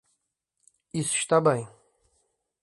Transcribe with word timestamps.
Isso 0.95 1.13
está 1.15 1.39
bem. 1.39 1.67